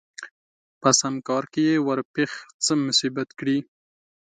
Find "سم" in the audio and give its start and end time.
0.99-1.15